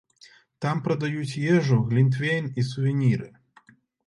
[0.65, 3.29] Там прадаюць ежу, глінтвейн і сувеніры.